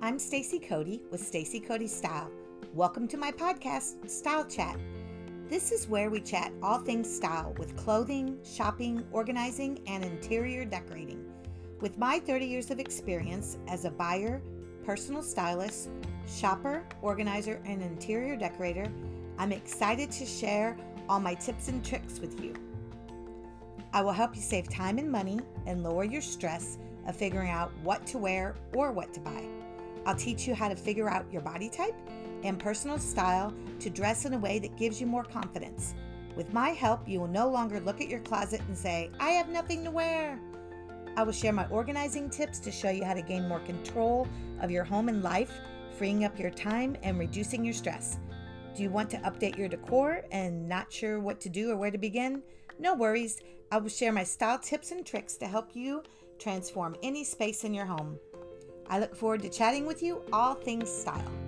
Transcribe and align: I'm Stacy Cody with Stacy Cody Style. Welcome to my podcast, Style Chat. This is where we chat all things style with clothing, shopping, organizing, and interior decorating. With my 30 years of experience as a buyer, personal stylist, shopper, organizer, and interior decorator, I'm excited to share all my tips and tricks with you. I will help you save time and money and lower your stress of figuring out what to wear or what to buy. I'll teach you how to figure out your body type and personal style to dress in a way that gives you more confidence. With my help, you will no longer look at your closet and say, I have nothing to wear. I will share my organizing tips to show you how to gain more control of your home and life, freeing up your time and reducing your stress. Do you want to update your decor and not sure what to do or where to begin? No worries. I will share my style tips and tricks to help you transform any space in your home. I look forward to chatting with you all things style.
I'm 0.00 0.18
Stacy 0.18 0.58
Cody 0.58 1.02
with 1.10 1.20
Stacy 1.20 1.60
Cody 1.60 1.86
Style. 1.86 2.30
Welcome 2.72 3.08
to 3.08 3.16
my 3.16 3.32
podcast, 3.32 4.08
Style 4.08 4.44
Chat. 4.44 4.76
This 5.48 5.72
is 5.72 5.88
where 5.88 6.08
we 6.08 6.20
chat 6.20 6.52
all 6.62 6.78
things 6.78 7.14
style 7.14 7.54
with 7.58 7.76
clothing, 7.76 8.38
shopping, 8.44 9.04
organizing, 9.12 9.80
and 9.86 10.04
interior 10.04 10.64
decorating. 10.64 11.24
With 11.80 11.98
my 11.98 12.18
30 12.20 12.46
years 12.46 12.70
of 12.70 12.78
experience 12.78 13.58
as 13.68 13.84
a 13.84 13.90
buyer, 13.90 14.40
personal 14.84 15.22
stylist, 15.22 15.90
shopper, 16.28 16.84
organizer, 17.02 17.60
and 17.66 17.82
interior 17.82 18.36
decorator, 18.36 18.90
I'm 19.38 19.52
excited 19.52 20.10
to 20.12 20.26
share 20.26 20.76
all 21.08 21.20
my 21.20 21.34
tips 21.34 21.68
and 21.68 21.84
tricks 21.84 22.18
with 22.18 22.42
you. 22.42 22.54
I 23.92 24.02
will 24.02 24.12
help 24.12 24.36
you 24.36 24.42
save 24.42 24.68
time 24.68 24.98
and 24.98 25.10
money 25.10 25.40
and 25.66 25.82
lower 25.82 26.04
your 26.04 26.22
stress 26.22 26.78
of 27.06 27.16
figuring 27.16 27.50
out 27.50 27.72
what 27.82 28.06
to 28.08 28.18
wear 28.18 28.54
or 28.74 28.92
what 28.92 29.12
to 29.14 29.20
buy. 29.20 29.46
I'll 30.06 30.14
teach 30.14 30.46
you 30.46 30.54
how 30.54 30.68
to 30.68 30.76
figure 30.76 31.10
out 31.10 31.30
your 31.32 31.42
body 31.42 31.68
type 31.68 31.96
and 32.44 32.58
personal 32.58 32.98
style 32.98 33.52
to 33.80 33.90
dress 33.90 34.24
in 34.24 34.34
a 34.34 34.38
way 34.38 34.60
that 34.60 34.76
gives 34.76 35.00
you 35.00 35.06
more 35.06 35.24
confidence. 35.24 35.94
With 36.36 36.52
my 36.52 36.70
help, 36.70 37.08
you 37.08 37.18
will 37.18 37.26
no 37.26 37.48
longer 37.48 37.80
look 37.80 38.00
at 38.00 38.08
your 38.08 38.20
closet 38.20 38.60
and 38.68 38.78
say, 38.78 39.10
I 39.18 39.30
have 39.30 39.48
nothing 39.48 39.82
to 39.84 39.90
wear. 39.90 40.38
I 41.16 41.24
will 41.24 41.32
share 41.32 41.52
my 41.52 41.66
organizing 41.68 42.30
tips 42.30 42.60
to 42.60 42.70
show 42.70 42.90
you 42.90 43.04
how 43.04 43.14
to 43.14 43.22
gain 43.22 43.48
more 43.48 43.60
control 43.60 44.28
of 44.60 44.70
your 44.70 44.84
home 44.84 45.08
and 45.08 45.22
life, 45.22 45.50
freeing 45.98 46.24
up 46.24 46.38
your 46.38 46.50
time 46.50 46.96
and 47.02 47.18
reducing 47.18 47.64
your 47.64 47.74
stress. 47.74 48.18
Do 48.76 48.82
you 48.82 48.90
want 48.90 49.10
to 49.10 49.18
update 49.18 49.56
your 49.56 49.68
decor 49.68 50.22
and 50.30 50.68
not 50.68 50.92
sure 50.92 51.18
what 51.18 51.40
to 51.40 51.48
do 51.48 51.70
or 51.70 51.76
where 51.76 51.90
to 51.90 51.98
begin? 51.98 52.42
No 52.78 52.94
worries. 52.94 53.40
I 53.72 53.78
will 53.78 53.88
share 53.88 54.12
my 54.12 54.22
style 54.22 54.58
tips 54.58 54.92
and 54.92 55.04
tricks 55.04 55.36
to 55.38 55.46
help 55.46 55.74
you 55.74 56.02
transform 56.38 56.94
any 57.02 57.24
space 57.24 57.64
in 57.64 57.72
your 57.72 57.86
home. 57.86 58.18
I 58.88 58.98
look 58.98 59.14
forward 59.14 59.42
to 59.42 59.48
chatting 59.48 59.86
with 59.86 60.02
you 60.02 60.22
all 60.32 60.54
things 60.54 60.90
style. 60.90 61.45